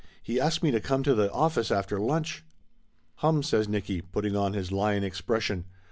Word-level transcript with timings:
"He 0.23 0.41
asked 0.41 0.63
me 0.63 0.71
to 0.71 0.79
come 0.79 1.03
to 1.03 1.13
the 1.13 1.31
office 1.31 1.69
after 1.69 1.99
lunch." 1.99 2.43
"Hum!" 3.17 3.43
says 3.43 3.67
Nicky, 3.69 4.01
putting 4.01 4.35
on 4.35 4.53
his 4.53 4.71
lion 4.71 5.03
expression. 5.03 5.65